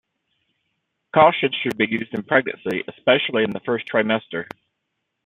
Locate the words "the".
3.51-3.59